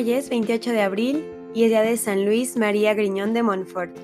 [0.00, 3.94] Hoy es 28 de abril y es día de San Luis María Griñón de Montfort.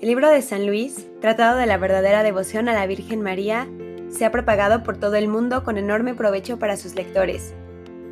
[0.00, 3.68] El libro de San Luis, tratado de la verdadera devoción a la Virgen María,
[4.08, 7.54] se ha propagado por todo el mundo con enorme provecho para sus lectores.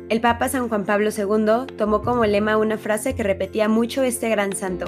[0.07, 4.29] El Papa San Juan Pablo II tomó como lema una frase que repetía mucho este
[4.29, 4.85] gran santo.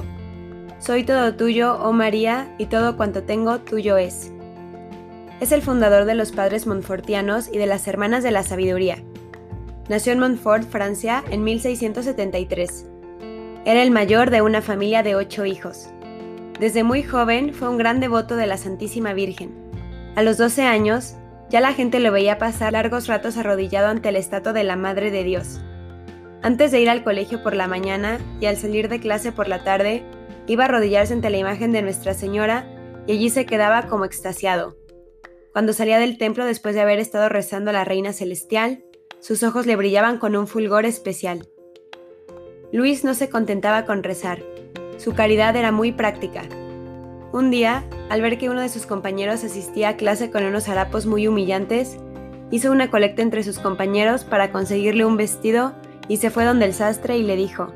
[0.79, 4.31] Soy todo tuyo, oh María, y todo cuanto tengo tuyo es.
[5.41, 9.03] Es el fundador de los padres montfortianos y de las Hermanas de la Sabiduría
[9.91, 12.85] Nació en Montfort, Francia, en 1673.
[13.65, 15.89] Era el mayor de una familia de ocho hijos.
[16.61, 19.53] Desde muy joven fue un gran devoto de la Santísima Virgen.
[20.15, 21.15] A los 12 años,
[21.49, 25.11] ya la gente lo veía pasar largos ratos arrodillado ante el estatua de la Madre
[25.11, 25.59] de Dios.
[26.41, 29.65] Antes de ir al colegio por la mañana y al salir de clase por la
[29.65, 30.05] tarde,
[30.47, 32.65] iba a arrodillarse ante la imagen de Nuestra Señora
[33.07, 34.77] y allí se quedaba como extasiado.
[35.51, 38.85] Cuando salía del templo después de haber estado rezando a la Reina Celestial,
[39.21, 41.47] sus ojos le brillaban con un fulgor especial.
[42.71, 44.39] Luis no se contentaba con rezar.
[44.97, 46.41] Su caridad era muy práctica.
[47.31, 51.05] Un día, al ver que uno de sus compañeros asistía a clase con unos harapos
[51.05, 51.97] muy humillantes,
[52.49, 55.73] hizo una colecta entre sus compañeros para conseguirle un vestido
[56.07, 57.71] y se fue donde el sastre y le dijo,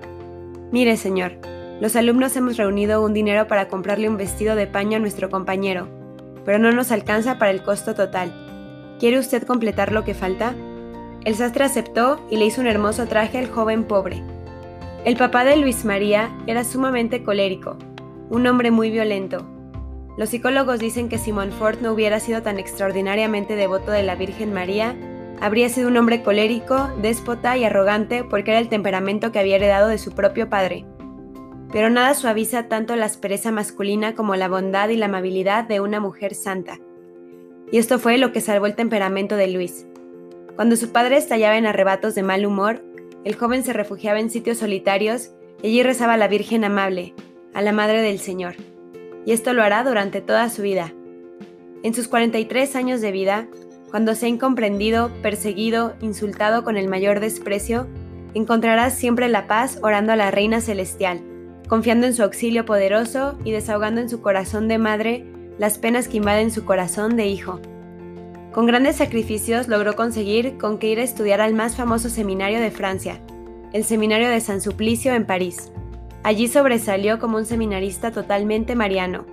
[0.72, 1.34] Mire, señor,
[1.80, 5.88] los alumnos hemos reunido un dinero para comprarle un vestido de paño a nuestro compañero,
[6.44, 8.34] pero no nos alcanza para el costo total.
[9.00, 10.56] ¿Quiere usted completar lo que falta?
[11.26, 14.22] El sastre aceptó y le hizo un hermoso traje al joven pobre.
[15.06, 17.78] El papá de Luis María era sumamente colérico,
[18.30, 19.44] un hombre muy violento.
[20.18, 24.54] Los psicólogos dicen que si Montfort no hubiera sido tan extraordinariamente devoto de la Virgen
[24.54, 24.96] María,
[25.42, 29.90] habría sido un hombre colérico, déspota y arrogante porque era el temperamento que había heredado
[29.90, 30.86] de su propio padre.
[31.72, 36.00] Pero nada suaviza tanto la aspereza masculina como la bondad y la amabilidad de una
[36.00, 36.80] mujer santa.
[37.72, 39.88] Y esto fue lo que salvó el temperamento de Luis.
[40.56, 42.82] Cuando su padre estallaba en arrebatos de mal humor,
[43.26, 47.14] el joven se refugiaba en sitios solitarios y allí rezaba a la Virgen amable,
[47.54, 48.56] a la Madre del Señor.
[49.26, 50.94] Y esto lo hará durante toda su vida.
[51.84, 53.48] En sus 43 años de vida,
[53.92, 57.88] cuando sea incomprendido, perseguido, insultado con el mayor desprecio,
[58.34, 61.20] encontrará siempre la paz orando a la Reina Celestial,
[61.68, 65.26] confiando en su auxilio poderoso y desahogando en su corazón de madre
[65.58, 67.60] las penas que invaden su corazón de hijo.
[68.56, 72.72] Con grandes sacrificios logró conseguir con que ir a estudiar al más famoso seminario de
[72.72, 73.20] Francia,
[73.74, 75.74] el Seminario de San Suplicio en París.
[76.24, 79.26] Allí sobresalió como un seminarista totalmente mariano.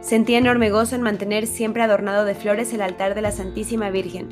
[0.00, 4.30] Sentía enorme gozo en mantener siempre adornado de flores el altar de la Santísima Virgen.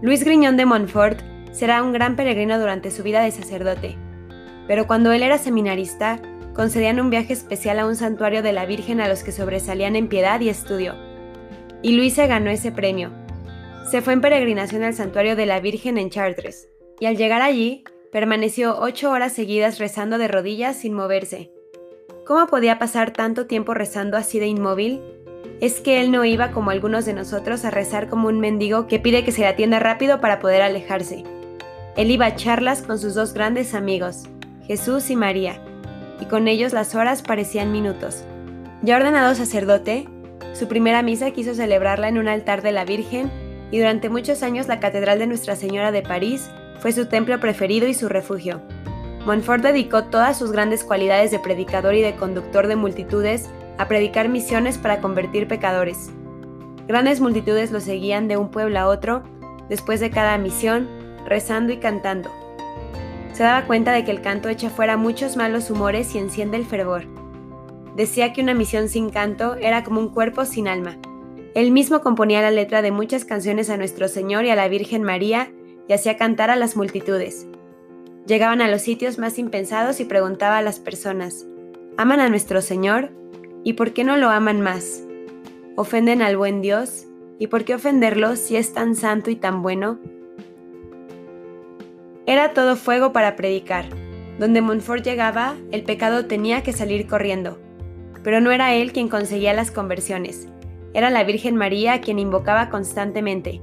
[0.00, 1.20] Luis Griñón de Montfort
[1.50, 3.98] será un gran peregrino durante su vida de sacerdote,
[4.66, 6.22] pero cuando él era seminarista,
[6.54, 10.08] concedían un viaje especial a un santuario de la Virgen a los que sobresalían en
[10.08, 10.94] piedad y estudio.
[11.82, 13.10] Y Luis se ganó ese premio,
[13.90, 16.68] se fue en peregrinación al santuario de la Virgen en Chartres,
[17.00, 21.50] y al llegar allí, permaneció ocho horas seguidas rezando de rodillas sin moverse.
[22.26, 25.00] ¿Cómo podía pasar tanto tiempo rezando así de inmóvil?
[25.60, 28.98] Es que él no iba como algunos de nosotros a rezar como un mendigo que
[28.98, 31.24] pide que se le atienda rápido para poder alejarse.
[31.96, 34.24] Él iba a charlas con sus dos grandes amigos,
[34.66, 35.60] Jesús y María,
[36.20, 38.24] y con ellos las horas parecían minutos.
[38.82, 40.06] Ya ordenado sacerdote,
[40.54, 43.30] su primera misa quiso celebrarla en un altar de la Virgen
[43.72, 47.88] y durante muchos años la Catedral de Nuestra Señora de París fue su templo preferido
[47.88, 48.60] y su refugio.
[49.26, 54.28] Montfort dedicó todas sus grandes cualidades de predicador y de conductor de multitudes a predicar
[54.28, 56.10] misiones para convertir pecadores.
[56.86, 59.22] Grandes multitudes lo seguían de un pueblo a otro,
[59.68, 60.88] después de cada misión,
[61.24, 62.30] rezando y cantando.
[63.32, 66.66] Se daba cuenta de que el canto echa fuera muchos malos humores y enciende el
[66.66, 67.04] fervor.
[67.96, 70.98] Decía que una misión sin canto era como un cuerpo sin alma.
[71.54, 75.02] Él mismo componía la letra de muchas canciones a Nuestro Señor y a la Virgen
[75.02, 75.52] María
[75.86, 77.46] y hacía cantar a las multitudes.
[78.26, 81.46] Llegaban a los sitios más impensados y preguntaba a las personas,
[81.98, 83.10] ¿aman a nuestro Señor?
[83.64, 85.02] ¿Y por qué no lo aman más?
[85.76, 87.06] ¿Ofenden al buen Dios?
[87.38, 89.98] ¿Y por qué ofenderlo si es tan santo y tan bueno?
[92.24, 93.86] Era todo fuego para predicar.
[94.38, 97.58] Donde Montfort llegaba, el pecado tenía que salir corriendo.
[98.22, 100.48] Pero no era él quien conseguía las conversiones,
[100.94, 103.60] era la Virgen María quien invocaba constantemente.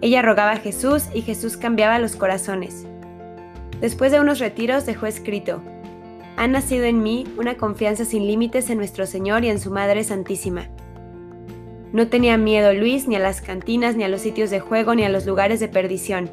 [0.00, 2.86] Ella rogaba a Jesús y Jesús cambiaba los corazones.
[3.80, 5.62] Después de unos retiros dejó escrito,
[6.36, 10.02] ha nacido en mí una confianza sin límites en nuestro Señor y en su Madre
[10.02, 10.68] Santísima.
[11.92, 15.04] No tenía miedo Luis ni a las cantinas, ni a los sitios de juego, ni
[15.04, 16.30] a los lugares de perdición.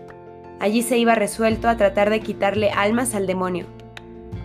[0.59, 3.65] Allí se iba resuelto a tratar de quitarle almas al demonio.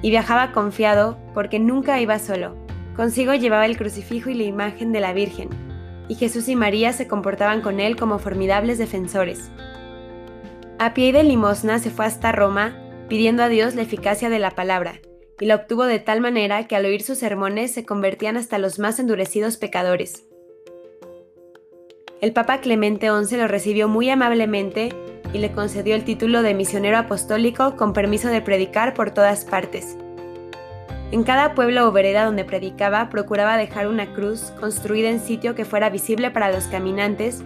[0.03, 2.57] Y viajaba confiado porque nunca iba solo.
[2.97, 5.51] Consigo llevaba el crucifijo y la imagen de la Virgen,
[6.09, 9.51] y Jesús y María se comportaban con él como formidables defensores.
[10.79, 14.51] A pie de limosna se fue hasta Roma pidiendo a Dios la eficacia de la
[14.51, 15.01] palabra,
[15.41, 18.79] y la obtuvo de tal manera que al oír sus sermones se convertían hasta los
[18.79, 20.25] más endurecidos pecadores.
[22.21, 24.91] El Papa Clemente XI lo recibió muy amablemente
[25.33, 29.99] y le concedió el título de misionero apostólico con permiso de predicar por todas partes.
[31.15, 35.65] En cada pueblo o vereda donde predicaba procuraba dejar una cruz construida en sitio que
[35.65, 37.45] fuera visible para los caminantes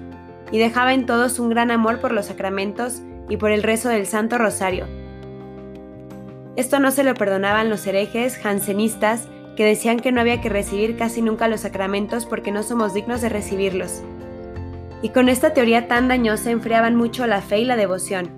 [0.50, 4.06] y dejaba en todos un gran amor por los sacramentos y por el rezo del
[4.06, 4.86] Santo Rosario.
[6.56, 10.96] Esto no se lo perdonaban los herejes jansenistas que decían que no había que recibir
[10.96, 14.00] casi nunca los sacramentos porque no somos dignos de recibirlos.
[15.02, 18.37] Y con esta teoría tan dañosa enfriaban mucho la fe y la devoción.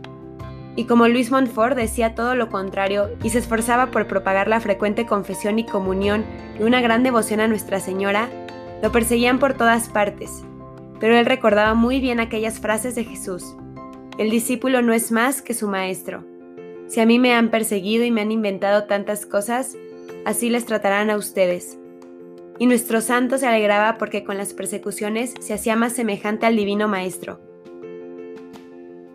[0.76, 5.06] Y como Luis Montfort decía todo lo contrario y se esforzaba por propagar la frecuente
[5.06, 6.24] confesión y comunión
[6.58, 8.28] y una gran devoción a Nuestra Señora,
[8.82, 10.44] lo perseguían por todas partes.
[11.00, 13.56] Pero él recordaba muy bien aquellas frases de Jesús.
[14.18, 16.24] El discípulo no es más que su maestro.
[16.86, 19.76] Si a mí me han perseguido y me han inventado tantas cosas,
[20.24, 21.78] así les tratarán a ustedes.
[22.58, 26.88] Y nuestro santo se alegraba porque con las persecuciones se hacía más semejante al divino
[26.88, 27.40] Maestro.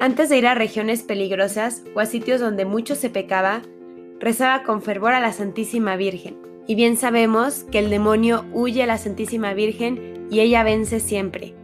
[0.06, 3.64] Antes de ir a regiones peligrosas o a sitios donde mucho se pecaba,
[4.20, 6.38] rezaba con fervor a la Santísima Virgen.
[6.68, 11.56] Y bien sabemos que el demonio huye a la Santísima Virgen y ella vence siempre.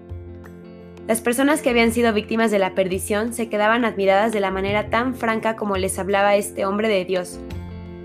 [1.07, 4.89] Las personas que habían sido víctimas de la perdición se quedaban admiradas de la manera
[4.89, 7.39] tan franca como les hablaba este hombre de Dios,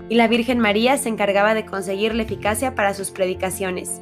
[0.07, 4.01] y la Virgen María se encargaba de conseguir la eficacia para sus predicaciones.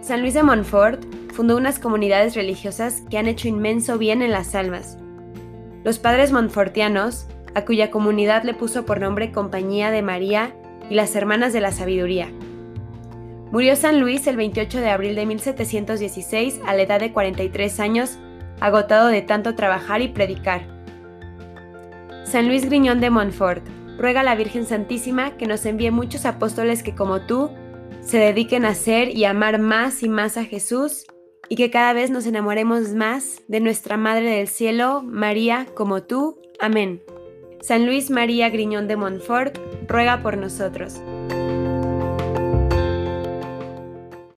[0.00, 1.04] San Luis de Montfort
[1.34, 4.96] fundó unas comunidades religiosas que han hecho inmenso bien en las almas.
[5.84, 10.54] Los padres montfortianos, a cuya comunidad le puso por nombre Compañía de María
[10.90, 12.28] y las Hermanas de la Sabiduría.
[13.50, 18.18] Murió San Luis el 28 de abril de 1716 a la edad de 43 años
[18.60, 20.62] agotado de tanto trabajar y predicar.
[22.24, 23.64] San Luis Griñón de Montfort,
[23.96, 27.50] ruega a la Virgen Santísima que nos envíe muchos apóstoles que como tú
[28.00, 31.06] se dediquen a ser y amar más y más a Jesús
[31.48, 36.38] y que cada vez nos enamoremos más de nuestra Madre del Cielo, María, como tú.
[36.60, 37.02] Amén.
[37.60, 39.58] San Luis María Griñón de Montfort,
[39.88, 41.00] ruega por nosotros.